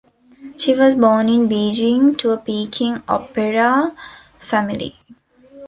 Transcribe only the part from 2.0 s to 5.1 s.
to a Peking opera family.